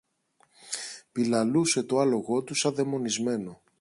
Πιλαλούσε 1.11 1.83
το 1.83 1.97
άλογο 1.97 2.43
του 2.43 2.55
σα 2.55 2.71
δαιμονισμένο. 2.71 3.61